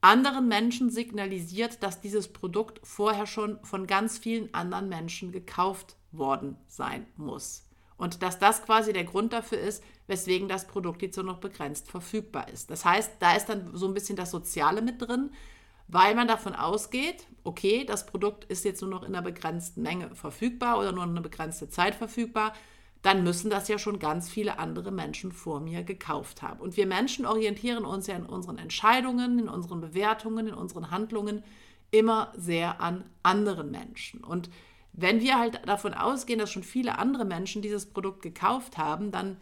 anderen 0.00 0.48
Menschen 0.48 0.90
signalisiert, 0.90 1.82
dass 1.82 2.00
dieses 2.00 2.28
Produkt 2.28 2.80
vorher 2.82 3.26
schon 3.26 3.58
von 3.62 3.86
ganz 3.86 4.16
vielen 4.18 4.52
anderen 4.54 4.88
Menschen 4.88 5.30
gekauft 5.30 5.96
worden 6.10 6.56
sein 6.66 7.06
muss. 7.16 7.66
Und 7.98 8.22
dass 8.22 8.38
das 8.38 8.64
quasi 8.64 8.94
der 8.94 9.04
Grund 9.04 9.34
dafür 9.34 9.58
ist, 9.58 9.84
weswegen 10.06 10.48
das 10.48 10.66
Produkt 10.66 11.02
jetzt 11.02 11.16
so 11.16 11.22
noch 11.22 11.38
begrenzt 11.38 11.90
verfügbar 11.90 12.48
ist. 12.48 12.70
Das 12.70 12.86
heißt, 12.86 13.12
da 13.20 13.36
ist 13.36 13.46
dann 13.50 13.76
so 13.76 13.86
ein 13.86 13.92
bisschen 13.92 14.16
das 14.16 14.30
Soziale 14.30 14.80
mit 14.80 15.02
drin, 15.02 15.30
weil 15.92 16.14
man 16.14 16.28
davon 16.28 16.54
ausgeht, 16.54 17.26
okay, 17.42 17.84
das 17.84 18.06
Produkt 18.06 18.44
ist 18.44 18.64
jetzt 18.64 18.80
nur 18.80 18.90
noch 18.90 19.02
in 19.02 19.14
einer 19.14 19.22
begrenzten 19.22 19.82
Menge 19.82 20.14
verfügbar 20.14 20.78
oder 20.78 20.92
nur 20.92 21.02
eine 21.04 21.20
begrenzte 21.20 21.68
Zeit 21.68 21.94
verfügbar, 21.94 22.52
dann 23.02 23.24
müssen 23.24 23.50
das 23.50 23.68
ja 23.68 23.78
schon 23.78 23.98
ganz 23.98 24.28
viele 24.28 24.58
andere 24.58 24.92
Menschen 24.92 25.32
vor 25.32 25.60
mir 25.60 25.82
gekauft 25.82 26.42
haben. 26.42 26.60
Und 26.60 26.76
wir 26.76 26.86
Menschen 26.86 27.24
orientieren 27.24 27.84
uns 27.84 28.06
ja 28.06 28.14
in 28.14 28.26
unseren 28.26 28.58
Entscheidungen, 28.58 29.38
in 29.38 29.48
unseren 29.48 29.80
Bewertungen, 29.80 30.48
in 30.48 30.54
unseren 30.54 30.90
Handlungen 30.90 31.42
immer 31.90 32.32
sehr 32.36 32.80
an 32.80 33.04
anderen 33.22 33.70
Menschen. 33.70 34.22
Und 34.22 34.50
wenn 34.92 35.20
wir 35.20 35.38
halt 35.38 35.66
davon 35.66 35.94
ausgehen, 35.94 36.38
dass 36.38 36.52
schon 36.52 36.62
viele 36.62 36.98
andere 36.98 37.24
Menschen 37.24 37.62
dieses 37.62 37.86
Produkt 37.86 38.22
gekauft 38.22 38.76
haben, 38.76 39.10
dann 39.10 39.38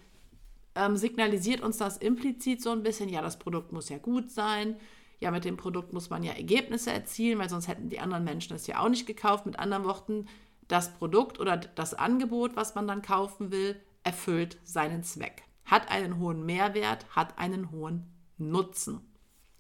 ähm, 0.75 0.97
signalisiert 0.97 1.61
uns 1.61 1.79
das 1.79 1.97
implizit 1.97 2.63
so 2.63 2.71
ein 2.71 2.83
bisschen, 2.83 3.09
ja, 3.09 3.23
das 3.23 3.39
Produkt 3.39 3.73
muss 3.73 3.89
ja 3.89 3.99
gut 3.99 4.31
sein, 4.31 4.77
ja, 5.21 5.31
mit 5.31 5.45
dem 5.45 5.57
Produkt 5.57 5.93
muss 5.93 6.11
man 6.11 6.23
ja 6.23 6.33
Ergebnisse 6.33 6.93
erzielen, 6.93 7.39
weil 7.39 7.51
sonst 7.51 7.69
hätten 7.69 7.91
die 7.91 8.01
anderen 8.01 8.25
Menschen 8.25 8.55
es 8.55 8.67
ja 8.67 8.81
auch 8.81 8.89
nicht 8.89 9.07
gekauft. 9.07 9.47
Mit 9.47 9.59
anderen 9.59 9.85
Worten, 9.85 10.27
das 10.69 10.95
Produkt 10.95 11.41
oder 11.41 11.57
das 11.57 11.95
Angebot, 11.95 12.57
was 12.57 12.75
man 12.75 12.87
dann 12.87 13.03
kaufen 13.03 13.51
will, 13.51 13.81
erfüllt 14.05 14.59
seinen 14.65 15.03
Zweck, 15.03 15.43
hat 15.65 15.91
einen 15.91 16.19
hohen 16.19 16.47
Mehrwert, 16.47 17.07
hat 17.17 17.39
einen 17.39 17.73
hohen 17.73 18.07
Nutzen. 18.37 19.01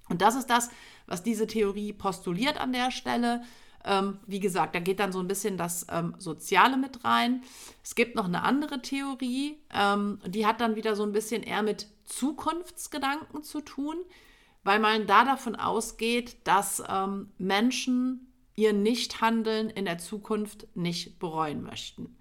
Und 0.08 0.22
das 0.22 0.36
ist 0.36 0.48
das, 0.48 0.70
was 1.06 1.22
diese 1.22 1.46
Theorie 1.46 1.92
postuliert 1.92 2.58
an 2.58 2.72
der 2.72 2.90
Stelle. 2.90 3.42
Ähm, 3.84 4.18
wie 4.26 4.40
gesagt, 4.40 4.74
da 4.74 4.80
geht 4.80 5.00
dann 5.00 5.12
so 5.12 5.20
ein 5.20 5.28
bisschen 5.28 5.56
das 5.56 5.86
ähm, 5.90 6.14
Soziale 6.18 6.76
mit 6.76 7.04
rein. 7.04 7.42
Es 7.82 7.94
gibt 7.94 8.16
noch 8.16 8.24
eine 8.24 8.42
andere 8.42 8.80
Theorie, 8.80 9.58
ähm, 9.72 10.20
die 10.26 10.46
hat 10.46 10.60
dann 10.60 10.76
wieder 10.76 10.96
so 10.96 11.02
ein 11.02 11.12
bisschen 11.12 11.42
eher 11.42 11.62
mit 11.62 11.88
Zukunftsgedanken 12.04 13.42
zu 13.42 13.60
tun, 13.60 13.96
weil 14.64 14.80
man 14.80 15.06
da 15.06 15.24
davon 15.24 15.56
ausgeht, 15.56 16.36
dass 16.44 16.82
ähm, 16.88 17.30
Menschen 17.38 18.32
ihr 18.54 18.72
Nichthandeln 18.72 19.70
in 19.70 19.84
der 19.84 19.98
Zukunft 19.98 20.66
nicht 20.74 21.18
bereuen 21.18 21.62
möchten. 21.62 22.16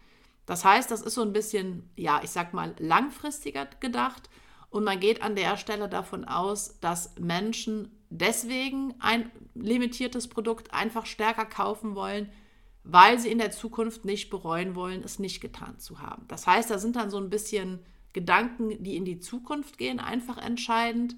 Das 0.45 0.63
heißt, 0.63 0.89
das 0.91 1.01
ist 1.01 1.15
so 1.15 1.23
ein 1.23 1.33
bisschen, 1.33 1.89
ja, 1.95 2.21
ich 2.23 2.29
sag 2.29 2.53
mal, 2.53 2.75
langfristiger 2.79 3.67
gedacht 3.79 4.29
und 4.69 4.83
man 4.83 4.99
geht 4.99 5.21
an 5.21 5.35
der 5.35 5.57
Stelle 5.57 5.89
davon 5.89 6.25
aus, 6.25 6.79
dass 6.79 7.15
Menschen 7.19 7.91
deswegen 8.09 8.93
ein 8.99 9.31
limitiertes 9.55 10.27
Produkt 10.27 10.73
einfach 10.73 11.05
stärker 11.05 11.45
kaufen 11.45 11.95
wollen, 11.95 12.29
weil 12.83 13.19
sie 13.19 13.29
in 13.29 13.39
der 13.39 13.51
Zukunft 13.51 14.05
nicht 14.05 14.29
bereuen 14.29 14.75
wollen, 14.75 15.03
es 15.03 15.19
nicht 15.19 15.41
getan 15.41 15.79
zu 15.79 15.99
haben. 15.99 16.25
Das 16.27 16.47
heißt, 16.47 16.69
da 16.69 16.77
sind 16.77 16.95
dann 16.95 17.09
so 17.09 17.17
ein 17.17 17.29
bisschen 17.29 17.79
Gedanken, 18.13 18.81
die 18.81 18.95
in 18.95 19.05
die 19.05 19.19
Zukunft 19.19 19.77
gehen, 19.77 19.99
einfach 19.99 20.37
entscheidend 20.37 21.17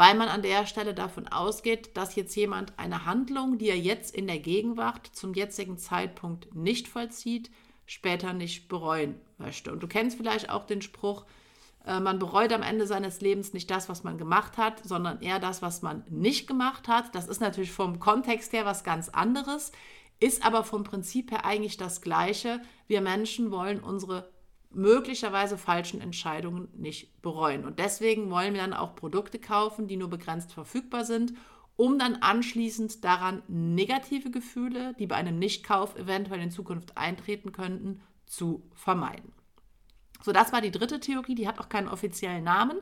weil 0.00 0.14
man 0.14 0.30
an 0.30 0.40
der 0.40 0.64
Stelle 0.64 0.94
davon 0.94 1.28
ausgeht, 1.28 1.94
dass 1.94 2.14
jetzt 2.14 2.34
jemand 2.34 2.72
eine 2.78 3.04
Handlung, 3.04 3.58
die 3.58 3.68
er 3.68 3.76
jetzt 3.76 4.14
in 4.14 4.26
der 4.26 4.38
Gegenwart 4.38 5.06
zum 5.12 5.34
jetzigen 5.34 5.76
Zeitpunkt 5.76 6.54
nicht 6.54 6.88
vollzieht, 6.88 7.50
später 7.84 8.32
nicht 8.32 8.68
bereuen 8.68 9.20
möchte. 9.36 9.70
Und 9.70 9.82
du 9.82 9.88
kennst 9.88 10.16
vielleicht 10.16 10.48
auch 10.48 10.64
den 10.64 10.80
Spruch, 10.80 11.26
äh, 11.84 12.00
man 12.00 12.18
bereut 12.18 12.50
am 12.54 12.62
Ende 12.62 12.86
seines 12.86 13.20
Lebens 13.20 13.52
nicht 13.52 13.70
das, 13.70 13.90
was 13.90 14.02
man 14.02 14.16
gemacht 14.16 14.56
hat, 14.56 14.82
sondern 14.82 15.20
eher 15.20 15.38
das, 15.38 15.60
was 15.60 15.82
man 15.82 16.02
nicht 16.08 16.46
gemacht 16.46 16.88
hat. 16.88 17.14
Das 17.14 17.28
ist 17.28 17.42
natürlich 17.42 17.72
vom 17.72 18.00
Kontext 18.00 18.54
her 18.54 18.64
was 18.64 18.84
ganz 18.84 19.10
anderes, 19.10 19.70
ist 20.18 20.46
aber 20.46 20.64
vom 20.64 20.82
Prinzip 20.82 21.30
her 21.30 21.44
eigentlich 21.44 21.76
das 21.76 22.00
Gleiche. 22.00 22.62
Wir 22.86 23.02
Menschen 23.02 23.50
wollen 23.50 23.80
unsere 23.80 24.30
möglicherweise 24.70 25.58
falschen 25.58 26.00
Entscheidungen 26.00 26.68
nicht 26.76 27.20
bereuen. 27.22 27.64
Und 27.64 27.78
deswegen 27.78 28.30
wollen 28.30 28.54
wir 28.54 28.60
dann 28.60 28.72
auch 28.72 28.94
Produkte 28.94 29.38
kaufen, 29.38 29.88
die 29.88 29.96
nur 29.96 30.08
begrenzt 30.08 30.52
verfügbar 30.52 31.04
sind, 31.04 31.34
um 31.76 31.98
dann 31.98 32.16
anschließend 32.16 33.04
daran 33.04 33.42
negative 33.48 34.30
Gefühle, 34.30 34.94
die 34.98 35.06
bei 35.06 35.16
einem 35.16 35.38
Nichtkauf 35.38 35.96
eventuell 35.96 36.40
in 36.40 36.50
Zukunft 36.50 36.96
eintreten 36.96 37.52
könnten, 37.52 38.02
zu 38.26 38.70
vermeiden. 38.74 39.32
So, 40.22 40.32
das 40.32 40.52
war 40.52 40.60
die 40.60 40.70
dritte 40.70 41.00
Theorie, 41.00 41.34
die 41.34 41.48
hat 41.48 41.58
auch 41.58 41.68
keinen 41.68 41.88
offiziellen 41.88 42.44
Namen. 42.44 42.78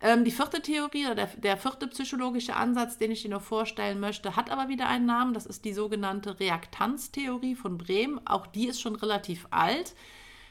Ähm, 0.00 0.24
die 0.24 0.32
vierte 0.32 0.60
Theorie 0.60 1.06
oder 1.06 1.14
der, 1.14 1.26
der 1.36 1.56
vierte 1.56 1.86
psychologische 1.86 2.56
Ansatz, 2.56 2.98
den 2.98 3.12
ich 3.12 3.22
dir 3.22 3.30
noch 3.30 3.42
vorstellen 3.42 4.00
möchte, 4.00 4.34
hat 4.34 4.50
aber 4.50 4.68
wieder 4.68 4.88
einen 4.88 5.06
Namen. 5.06 5.32
Das 5.32 5.46
ist 5.46 5.64
die 5.64 5.72
sogenannte 5.72 6.40
Reaktanztheorie 6.40 7.54
von 7.54 7.78
Brehm. 7.78 8.20
Auch 8.24 8.48
die 8.48 8.66
ist 8.66 8.80
schon 8.80 8.96
relativ 8.96 9.46
alt. 9.50 9.94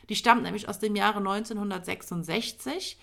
Die 0.09 0.15
stammt 0.15 0.43
nämlich 0.43 0.67
aus 0.67 0.79
dem 0.79 0.95
Jahre 0.95 1.19
1966 1.19 2.97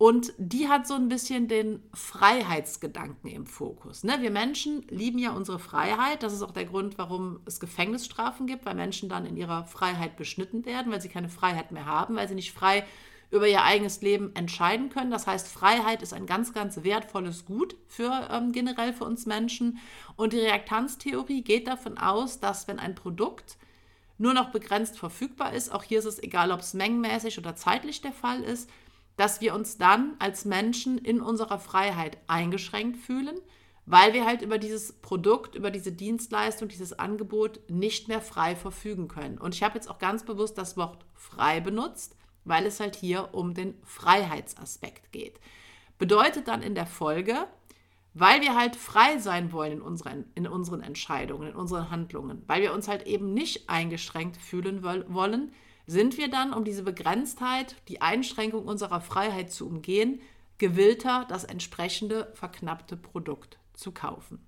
und 0.00 0.32
die 0.38 0.66
hat 0.66 0.86
so 0.86 0.94
ein 0.94 1.10
bisschen 1.10 1.46
den 1.46 1.82
Freiheitsgedanken 1.92 3.28
im 3.28 3.44
Fokus. 3.44 4.02
Ne? 4.02 4.16
Wir 4.20 4.30
Menschen 4.30 4.80
lieben 4.88 5.18
ja 5.18 5.32
unsere 5.32 5.58
Freiheit. 5.58 6.22
Das 6.22 6.32
ist 6.32 6.40
auch 6.40 6.52
der 6.52 6.64
Grund, 6.64 6.96
warum 6.96 7.40
es 7.44 7.60
Gefängnisstrafen 7.60 8.46
gibt, 8.46 8.64
weil 8.64 8.74
Menschen 8.74 9.10
dann 9.10 9.26
in 9.26 9.36
ihrer 9.36 9.64
Freiheit 9.64 10.16
beschnitten 10.16 10.64
werden, 10.64 10.90
weil 10.90 11.02
sie 11.02 11.10
keine 11.10 11.28
Freiheit 11.28 11.70
mehr 11.70 11.84
haben, 11.84 12.16
weil 12.16 12.28
sie 12.28 12.34
nicht 12.34 12.52
frei 12.52 12.86
über 13.30 13.46
ihr 13.46 13.62
eigenes 13.62 14.00
Leben 14.00 14.34
entscheiden 14.34 14.88
können. 14.88 15.10
Das 15.10 15.26
heißt, 15.26 15.46
Freiheit 15.48 16.00
ist 16.00 16.14
ein 16.14 16.24
ganz, 16.24 16.54
ganz 16.54 16.82
wertvolles 16.82 17.44
Gut 17.44 17.76
für 17.86 18.26
ähm, 18.30 18.52
generell 18.52 18.94
für 18.94 19.04
uns 19.04 19.26
Menschen. 19.26 19.80
Und 20.16 20.32
die 20.32 20.40
Reaktanztheorie 20.40 21.42
geht 21.42 21.68
davon 21.68 21.98
aus, 21.98 22.40
dass 22.40 22.68
wenn 22.68 22.78
ein 22.78 22.94
Produkt 22.94 23.58
nur 24.20 24.34
noch 24.34 24.50
begrenzt 24.50 24.98
verfügbar 24.98 25.54
ist, 25.54 25.72
auch 25.72 25.82
hier 25.82 25.98
ist 25.98 26.04
es 26.04 26.22
egal, 26.22 26.52
ob 26.52 26.60
es 26.60 26.74
mengenmäßig 26.74 27.38
oder 27.38 27.56
zeitlich 27.56 28.02
der 28.02 28.12
Fall 28.12 28.42
ist, 28.42 28.68
dass 29.16 29.40
wir 29.40 29.54
uns 29.54 29.78
dann 29.78 30.14
als 30.18 30.44
Menschen 30.44 30.98
in 30.98 31.22
unserer 31.22 31.58
Freiheit 31.58 32.18
eingeschränkt 32.26 32.98
fühlen, 32.98 33.40
weil 33.86 34.12
wir 34.12 34.26
halt 34.26 34.42
über 34.42 34.58
dieses 34.58 34.92
Produkt, 34.92 35.54
über 35.54 35.70
diese 35.70 35.90
Dienstleistung, 35.90 36.68
dieses 36.68 36.98
Angebot 36.98 37.60
nicht 37.70 38.08
mehr 38.08 38.20
frei 38.20 38.56
verfügen 38.56 39.08
können. 39.08 39.38
Und 39.38 39.54
ich 39.54 39.62
habe 39.62 39.76
jetzt 39.76 39.88
auch 39.88 39.98
ganz 39.98 40.22
bewusst 40.22 40.58
das 40.58 40.76
Wort 40.76 41.06
frei 41.14 41.60
benutzt, 41.60 42.14
weil 42.44 42.66
es 42.66 42.78
halt 42.78 42.96
hier 42.96 43.30
um 43.32 43.54
den 43.54 43.74
Freiheitsaspekt 43.84 45.12
geht. 45.12 45.40
Bedeutet 45.98 46.46
dann 46.46 46.60
in 46.60 46.74
der 46.74 46.86
Folge, 46.86 47.46
weil 48.14 48.40
wir 48.40 48.56
halt 48.56 48.76
frei 48.76 49.18
sein 49.18 49.52
wollen 49.52 49.72
in 49.72 49.82
unseren, 49.82 50.24
in 50.34 50.46
unseren 50.46 50.82
Entscheidungen, 50.82 51.48
in 51.48 51.56
unseren 51.56 51.90
Handlungen, 51.90 52.42
weil 52.46 52.62
wir 52.62 52.72
uns 52.72 52.88
halt 52.88 53.06
eben 53.06 53.34
nicht 53.34 53.68
eingeschränkt 53.68 54.36
fühlen 54.36 54.82
wollen, 54.82 55.52
sind 55.86 56.18
wir 56.18 56.28
dann, 56.28 56.52
um 56.52 56.64
diese 56.64 56.82
Begrenztheit, 56.82 57.76
die 57.88 58.00
Einschränkung 58.00 58.66
unserer 58.66 59.00
Freiheit 59.00 59.50
zu 59.52 59.66
umgehen, 59.66 60.20
gewillter, 60.58 61.24
das 61.28 61.44
entsprechende 61.44 62.30
verknappte 62.34 62.96
Produkt 62.96 63.58
zu 63.72 63.92
kaufen. 63.92 64.46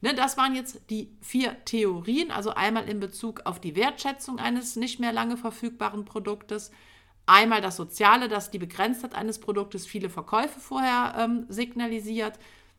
Ne, 0.00 0.14
das 0.14 0.36
waren 0.36 0.56
jetzt 0.56 0.90
die 0.90 1.16
vier 1.20 1.64
Theorien, 1.64 2.32
also 2.32 2.50
einmal 2.50 2.88
in 2.88 2.98
Bezug 2.98 3.42
auf 3.44 3.60
die 3.60 3.76
Wertschätzung 3.76 4.40
eines 4.40 4.74
nicht 4.74 4.98
mehr 4.98 5.12
lange 5.12 5.36
verfügbaren 5.36 6.04
Produktes, 6.04 6.72
Einmal 7.26 7.60
das 7.60 7.76
Soziale, 7.76 8.28
dass 8.28 8.50
die 8.50 8.58
Begrenztheit 8.58 9.14
eines 9.14 9.38
Produktes 9.38 9.86
viele 9.86 10.10
Verkäufe 10.10 10.58
vorher 10.58 11.14
ähm, 11.18 11.46
signalisiert. 11.48 12.38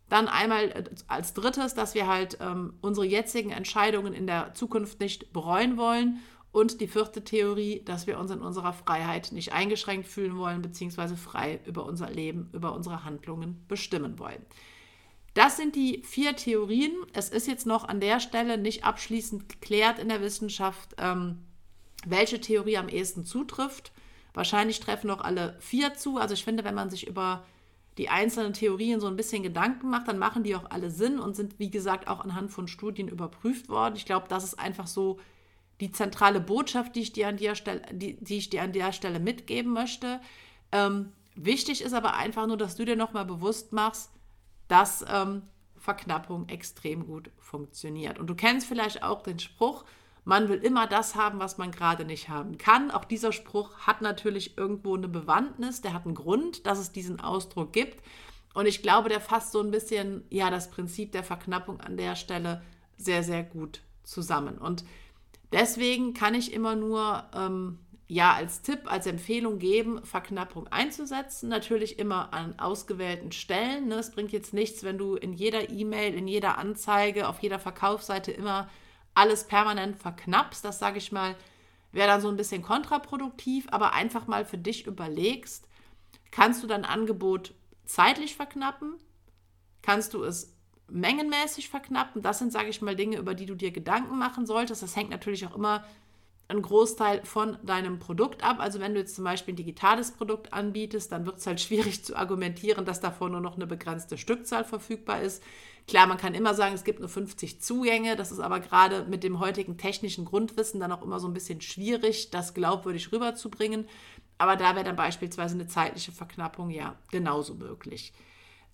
Dann 0.09 0.27
einmal 0.27 0.69
äh, 0.69 0.83
als 1.07 1.33
drittes, 1.33 1.73
dass 1.73 1.95
wir 1.95 2.07
halt 2.07 2.38
ähm, 2.41 2.73
unsere 2.81 3.05
jetzigen 3.05 3.51
Entscheidungen 3.51 4.13
in 4.13 4.27
der 4.27 4.53
Zukunft 4.53 5.00
nicht 5.00 5.31
bereuen 5.31 5.77
wollen. 5.77 6.19
Und 6.51 6.81
die 6.81 6.88
vierte 6.88 7.23
Theorie, 7.23 7.81
dass 7.83 8.05
wir 8.05 8.19
uns 8.19 8.29
in 8.29 8.41
unserer 8.41 8.73
Freiheit 8.73 9.31
nicht 9.31 9.53
eingeschränkt 9.53 10.07
fühlen 10.07 10.38
wollen, 10.38 10.62
beziehungsweise 10.62 11.17
frei 11.17 11.59
über 11.65 11.83
unser 11.83 12.12
Leben, 12.12 12.50
über 12.53 12.73
unsere 12.73 13.05
Handlungen 13.05 13.65
bestimmen 13.67 14.19
wollen. 14.19 14.45
Das 15.33 15.57
sind 15.57 15.75
die 15.75 16.03
vier 16.03 16.35
Theorien. 16.35 16.91
Es 17.13 17.29
ist 17.29 17.47
jetzt 17.47 17.65
noch 17.65 17.88
an 17.88 18.00
der 18.00 18.19
Stelle 18.19 18.59
nicht 18.59 18.83
abschließend 18.83 19.50
geklärt 19.50 19.97
in 19.97 20.09
der 20.09 20.21
Wissenschaft, 20.21 20.93
ähm, 21.00 21.39
welche 22.05 22.39
Theorie 22.39 22.77
am 22.77 22.88
ehesten 22.88 23.25
zutrifft. 23.25 23.91
Wahrscheinlich 24.33 24.79
treffen 24.79 25.09
auch 25.11 25.21
alle 25.21 25.55
vier 25.59 25.93
zu. 25.93 26.17
Also 26.17 26.33
ich 26.33 26.43
finde, 26.43 26.63
wenn 26.63 26.75
man 26.75 26.89
sich 26.89 27.07
über 27.07 27.45
die 27.97 28.09
einzelnen 28.09 28.53
Theorien 28.53 28.99
so 28.99 29.07
ein 29.07 29.15
bisschen 29.15 29.43
Gedanken 29.43 29.89
macht, 29.89 30.07
dann 30.07 30.17
machen 30.17 30.43
die 30.43 30.55
auch 30.55 30.71
alle 30.71 30.89
Sinn 30.89 31.19
und 31.19 31.35
sind, 31.35 31.59
wie 31.59 31.69
gesagt, 31.69 32.07
auch 32.07 32.21
anhand 32.21 32.51
von 32.51 32.67
Studien 32.67 33.07
überprüft 33.07 33.69
worden. 33.69 33.95
Ich 33.95 34.05
glaube, 34.05 34.27
das 34.27 34.43
ist 34.43 34.59
einfach 34.59 34.87
so 34.87 35.19
die 35.79 35.91
zentrale 35.91 36.39
Botschaft, 36.39 36.95
die 36.95 37.01
ich 37.01 37.13
dir 37.13 37.27
an 37.27 37.37
der 37.37 37.55
Stelle, 37.55 37.81
die, 37.91 38.15
die 38.23 38.37
ich 38.37 38.49
dir 38.49 38.63
an 38.63 38.73
der 38.73 38.93
Stelle 38.93 39.19
mitgeben 39.19 39.73
möchte. 39.73 40.19
Ähm, 40.71 41.11
wichtig 41.35 41.83
ist 41.83 41.93
aber 41.93 42.15
einfach 42.15 42.47
nur, 42.47 42.57
dass 42.57 42.75
du 42.75 42.85
dir 42.85 42.95
nochmal 42.95 43.25
bewusst 43.25 43.73
machst, 43.73 44.11
dass 44.67 45.05
ähm, 45.07 45.43
Verknappung 45.77 46.47
extrem 46.49 47.05
gut 47.05 47.29
funktioniert. 47.37 48.17
Und 48.17 48.27
du 48.27 48.35
kennst 48.35 48.67
vielleicht 48.67 49.03
auch 49.03 49.21
den 49.21 49.37
Spruch, 49.37 49.83
man 50.25 50.48
will 50.48 50.58
immer 50.58 50.88
das 50.88 51.15
haben, 51.15 51.39
was 51.39 51.58
man 51.58 51.72
gerade 51.72 52.06
nicht 52.06 52.30
haben 52.30 52.58
kann. 52.58 52.92
Auch 52.92 53.06
dieser 53.06 53.32
Spruch 53.34 53.77
hat 53.80 54.01
natürlich 54.01 54.58
irgendwo 54.58 54.96
eine 54.96 55.08
Bewandtnis, 55.10 55.82
der 55.82 55.94
hat 55.94 56.06
einen 56.06 56.15
Grund, 56.15 56.65
dass 56.65 56.80
es 56.80 56.92
diesen 56.92 57.20
Ausdruck 57.20 57.74
gibt. 57.74 58.01
Und 58.53 58.68
ich 58.68 58.82
glaube, 58.82 59.10
der 59.10 59.20
fasst 59.20 59.51
so 59.51 59.60
ein 59.60 59.72
bisschen 59.72 60.24
ja 60.30 60.50
das 60.50 60.70
Prinzip 60.70 61.12
der 61.12 61.24
Verknappung 61.24 61.82
an 61.82 61.98
der 61.98 62.15
Stelle 62.15 62.62
sehr, 62.98 63.24
sehr 63.24 63.44
gut 63.44 63.82
zusammen. 64.03 64.58
Und 64.58 64.86
deswegen 65.51 66.13
kann 66.13 66.36
ich 66.36 66.53
immer 66.53 66.75
nur 66.75 67.24
ähm, 67.36 67.80
ja 68.08 68.34
als 68.34 68.62
Tipp, 68.62 68.82
als 68.86 69.08
Empfehlung 69.08 69.60
geben, 69.60 70.06
Verknappung 70.06 70.68
einzusetzen. 70.68 71.50
Natürlich 71.50 72.00
immer 72.00 72.34
an 72.34 72.60
ausgewählten 72.60 73.32
Stellen. 73.32 73.88
Ne? 73.88 73.96
Es 73.96 74.12
bringt 74.12 74.32
jetzt 74.32 74.53
nichts, 74.53 74.84
wenn 74.84 74.98
du 74.98 75.15
in 75.15 75.34
jeder 75.34 75.70
E-Mail, 75.70 76.13
in 76.13 76.27
jeder 76.27 76.58
Anzeige, 76.58 77.27
auf 77.27 77.39
jeder 77.39 77.60
Verkaufsseite 77.60 78.32
immer 78.32 78.70
alles 79.15 79.46
permanent 79.46 79.98
verknappst. 79.98 80.63
Das 80.63 80.79
sage 80.79 80.98
ich 80.98 81.12
mal, 81.12 81.36
wäre 81.91 82.08
dann 82.08 82.22
so 82.22 82.29
ein 82.29 82.38
bisschen 82.38 82.62
kontraproduktiv, 82.62 83.67
aber 83.72 83.93
einfach 83.93 84.27
mal 84.27 84.46
für 84.46 84.58
dich 84.58 84.88
überlegst, 84.88 85.67
kannst 86.32 86.63
du 86.63 86.67
dein 86.67 86.86
Angebot 86.86 87.53
zeitlich 87.86 88.36
verknappen? 88.36 88.96
Kannst 89.82 90.13
du 90.13 90.24
es 90.24 90.55
mengenmäßig 90.89 91.70
verknappen? 91.70 92.22
Das 92.22 92.39
sind, 92.39 92.51
sage 92.51 92.70
ich 92.70 92.82
mal, 92.82 92.96
Dinge, 92.96 93.17
über 93.17 93.36
die 93.36 93.46
du 93.46 93.55
dir 93.55 93.72
Gedanken 93.72 94.17
machen 94.17 94.46
solltest. 94.46 94.82
Das 94.82 94.96
hängt 94.96 95.10
natürlich 95.10 95.46
auch 95.46 95.55
immer 95.55 95.84
ein 96.48 96.62
Großteil 96.62 97.24
von 97.25 97.58
deinem 97.63 98.00
Produkt 98.00 98.43
ab. 98.43 98.58
Also 98.60 98.79
wenn 98.79 98.93
du 98.93 99.00
jetzt 99.00 99.15
zum 99.15 99.24
Beispiel 99.24 99.53
ein 99.53 99.58
digitales 99.58 100.12
Produkt 100.12 100.53
anbietest, 100.53 101.12
dann 101.12 101.25
wird 101.25 101.38
es 101.38 101.48
halt 101.48 101.62
schwierig 101.62 102.03
zu 102.03 102.15
argumentieren, 102.15 102.86
dass 102.86 103.00
davon 103.00 103.32
nur 103.32 103.41
noch 103.41 103.55
eine 103.55 103.67
begrenzte 103.67 104.17
Stückzahl 104.17 104.63
verfügbar 104.63 105.22
ist. 105.22 105.43
Klar, 105.87 106.07
man 106.07 106.17
kann 106.17 106.33
immer 106.33 106.53
sagen, 106.53 106.75
es 106.75 106.85
gibt 106.85 106.99
nur 106.99 107.09
50 107.09 107.61
Zugänge. 107.61 108.15
Das 108.15 108.31
ist 108.31 108.39
aber 108.39 108.59
gerade 108.59 109.05
mit 109.09 109.23
dem 109.23 109.39
heutigen 109.39 109.77
technischen 109.77 110.25
Grundwissen 110.25 110.79
dann 110.79 110.91
auch 110.91 111.01
immer 111.01 111.19
so 111.19 111.27
ein 111.27 111.33
bisschen 111.33 111.61
schwierig, 111.61 112.31
das 112.31 112.53
glaubwürdig 112.53 113.11
rüberzubringen. 113.11 113.87
Aber 114.37 114.55
da 114.55 114.75
wäre 114.75 114.85
dann 114.85 114.95
beispielsweise 114.95 115.55
eine 115.55 115.67
zeitliche 115.67 116.11
Verknappung 116.11 116.69
ja 116.69 116.95
genauso 117.11 117.53
möglich. 117.55 118.13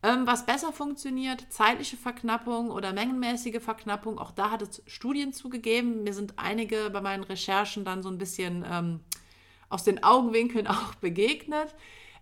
Ähm, 0.01 0.25
was 0.25 0.45
besser 0.45 0.71
funktioniert, 0.71 1.45
zeitliche 1.49 1.97
Verknappung 1.97 2.71
oder 2.71 2.93
mengenmäßige 2.93 3.61
Verknappung, 3.61 4.17
auch 4.17 4.31
da 4.31 4.51
hat 4.51 4.61
es 4.61 4.81
Studien 4.87 5.33
zugegeben. 5.33 6.03
Mir 6.03 6.13
sind 6.13 6.35
einige 6.37 6.89
bei 6.89 7.01
meinen 7.01 7.23
Recherchen 7.23 7.83
dann 7.83 8.01
so 8.01 8.09
ein 8.09 8.17
bisschen 8.17 8.63
ähm, 8.69 9.01
aus 9.67 9.83
den 9.83 10.03
Augenwinkeln 10.03 10.67
auch 10.67 10.95
begegnet. 10.95 11.75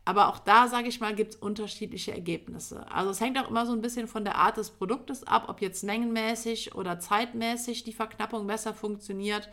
Aber 0.08 0.30
auch 0.30 0.40
da, 0.40 0.70
sage 0.70 0.88
ich 0.88 1.02
mal, 1.02 1.14
gibt 1.14 1.34
es 1.34 1.36
unterschiedliche 1.36 2.14
Ergebnisse. 2.14 2.90
Also 2.90 3.10
es 3.10 3.20
hängt 3.20 3.38
auch 3.38 3.50
immer 3.50 3.66
so 3.66 3.74
ein 3.74 3.82
bisschen 3.82 4.08
von 4.08 4.24
der 4.24 4.38
Art 4.38 4.56
des 4.56 4.70
Produktes 4.70 5.28
ab, 5.28 5.50
ob 5.50 5.62
jetzt 5.62 5.84
mengenmäßig 5.84 6.76
oder 6.76 6.98
zeitmäßig 6.98 7.84
die 7.84 7.92
Verknappung 7.92 8.48
besser 8.48 8.74
funktioniert. 8.74 9.50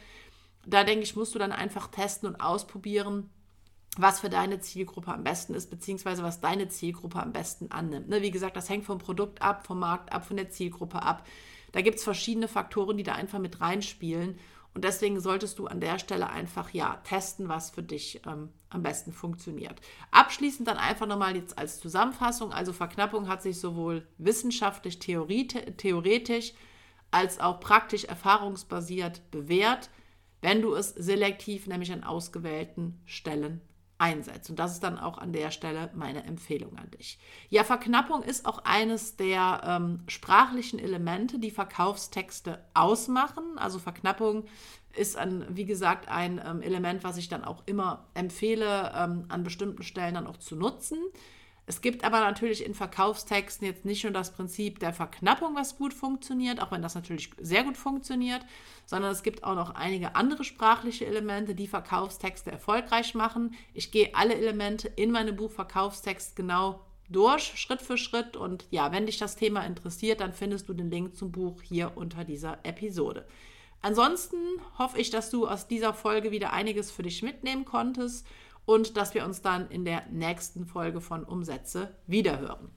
Da 0.64 0.84
denke 0.84 1.02
ich, 1.02 1.16
musst 1.16 1.34
du 1.34 1.40
dann 1.40 1.50
einfach 1.50 1.88
testen 1.88 2.28
und 2.28 2.40
ausprobieren, 2.40 3.30
was 3.96 4.20
für 4.20 4.28
deine 4.28 4.60
Zielgruppe 4.60 5.12
am 5.12 5.24
besten 5.24 5.54
ist, 5.54 5.70
beziehungsweise 5.70 6.22
was 6.22 6.40
deine 6.40 6.68
Zielgruppe 6.68 7.20
am 7.20 7.32
besten 7.32 7.72
annimmt. 7.72 8.08
Ne, 8.08 8.22
wie 8.22 8.30
gesagt, 8.30 8.56
das 8.56 8.68
hängt 8.68 8.84
vom 8.84 8.98
Produkt 8.98 9.42
ab, 9.42 9.66
vom 9.66 9.80
Markt 9.80 10.12
ab, 10.12 10.24
von 10.24 10.36
der 10.36 10.50
Zielgruppe 10.50 11.02
ab. 11.02 11.26
Da 11.72 11.80
gibt 11.80 11.98
es 11.98 12.04
verschiedene 12.04 12.46
Faktoren, 12.46 12.96
die 12.96 13.02
da 13.02 13.14
einfach 13.14 13.40
mit 13.40 13.60
reinspielen. 13.60 14.38
Und 14.74 14.82
deswegen 14.82 15.20
solltest 15.20 15.60
du 15.60 15.68
an 15.68 15.80
der 15.80 16.00
Stelle 16.00 16.28
einfach 16.28 16.70
ja 16.70 16.96
testen, 17.04 17.48
was 17.48 17.70
für 17.70 17.82
dich 17.82 18.20
ähm, 18.26 18.50
am 18.70 18.82
besten 18.82 19.12
funktioniert. 19.12 19.80
Abschließend 20.10 20.66
dann 20.66 20.78
einfach 20.78 21.06
nochmal 21.06 21.36
jetzt 21.36 21.56
als 21.56 21.78
Zusammenfassung. 21.78 22.52
Also 22.52 22.72
Verknappung 22.72 23.28
hat 23.28 23.40
sich 23.40 23.60
sowohl 23.60 24.06
wissenschaftlich, 24.18 24.98
theoretisch 24.98 26.52
als 27.12 27.38
auch 27.38 27.60
praktisch 27.60 28.04
erfahrungsbasiert 28.04 29.30
bewährt, 29.30 29.90
wenn 30.42 30.60
du 30.60 30.74
es 30.74 30.90
selektiv, 30.90 31.68
nämlich 31.68 31.92
an 31.92 32.02
ausgewählten 32.02 33.00
Stellen 33.06 33.60
einsetzt. 33.98 34.50
Und 34.50 34.58
das 34.58 34.72
ist 34.72 34.82
dann 34.82 34.98
auch 34.98 35.18
an 35.18 35.32
der 35.32 35.50
Stelle 35.50 35.90
meine 35.94 36.24
Empfehlung 36.24 36.76
an 36.78 36.90
dich. 36.90 37.18
Ja, 37.48 37.64
Verknappung 37.64 38.22
ist 38.22 38.46
auch 38.46 38.58
eines 38.64 39.16
der 39.16 39.62
ähm, 39.64 40.00
sprachlichen 40.08 40.78
Elemente, 40.78 41.38
die 41.38 41.50
Verkaufstexte 41.50 42.64
ausmachen. 42.74 43.56
Also 43.56 43.78
Verknappung 43.78 44.44
ist, 44.96 45.16
ein, 45.16 45.44
wie 45.50 45.64
gesagt, 45.64 46.08
ein 46.08 46.40
ähm, 46.44 46.62
Element, 46.62 47.04
was 47.04 47.16
ich 47.16 47.28
dann 47.28 47.44
auch 47.44 47.62
immer 47.66 48.06
empfehle, 48.14 48.92
ähm, 48.94 49.24
an 49.28 49.44
bestimmten 49.44 49.82
Stellen 49.82 50.14
dann 50.14 50.26
auch 50.26 50.38
zu 50.38 50.56
nutzen. 50.56 50.98
Es 51.66 51.80
gibt 51.80 52.04
aber 52.04 52.20
natürlich 52.20 52.64
in 52.64 52.74
Verkaufstexten 52.74 53.66
jetzt 53.66 53.86
nicht 53.86 54.04
nur 54.04 54.12
das 54.12 54.32
Prinzip 54.32 54.80
der 54.80 54.92
Verknappung, 54.92 55.54
was 55.54 55.76
gut 55.76 55.94
funktioniert, 55.94 56.60
auch 56.60 56.70
wenn 56.70 56.82
das 56.82 56.94
natürlich 56.94 57.30
sehr 57.38 57.64
gut 57.64 57.78
funktioniert, 57.78 58.44
sondern 58.84 59.12
es 59.12 59.22
gibt 59.22 59.44
auch 59.44 59.54
noch 59.54 59.74
einige 59.74 60.14
andere 60.14 60.44
sprachliche 60.44 61.06
Elemente, 61.06 61.54
die 61.54 61.66
Verkaufstexte 61.66 62.52
erfolgreich 62.52 63.14
machen. 63.14 63.54
Ich 63.72 63.90
gehe 63.90 64.14
alle 64.14 64.34
Elemente 64.34 64.88
in 64.88 65.10
meinem 65.10 65.36
Buch 65.36 65.50
Verkaufstext 65.50 66.36
genau 66.36 66.84
durch, 67.08 67.52
Schritt 67.56 67.80
für 67.80 67.96
Schritt. 67.96 68.36
Und 68.36 68.66
ja, 68.70 68.92
wenn 68.92 69.06
dich 69.06 69.16
das 69.16 69.36
Thema 69.36 69.64
interessiert, 69.64 70.20
dann 70.20 70.34
findest 70.34 70.68
du 70.68 70.74
den 70.74 70.90
Link 70.90 71.16
zum 71.16 71.32
Buch 71.32 71.62
hier 71.62 71.92
unter 71.96 72.24
dieser 72.24 72.58
Episode. 72.64 73.26
Ansonsten 73.80 74.36
hoffe 74.78 74.98
ich, 74.98 75.10
dass 75.10 75.30
du 75.30 75.46
aus 75.46 75.66
dieser 75.66 75.92
Folge 75.92 76.30
wieder 76.30 76.52
einiges 76.52 76.90
für 76.90 77.02
dich 77.02 77.22
mitnehmen 77.22 77.64
konntest 77.64 78.26
und 78.66 78.96
dass 78.96 79.14
wir 79.14 79.24
uns 79.24 79.42
dann 79.42 79.68
in 79.70 79.84
der 79.84 80.06
nächsten 80.10 80.66
Folge 80.66 81.00
von 81.00 81.24
Umsätze 81.24 81.96
wiederhören. 82.06 82.70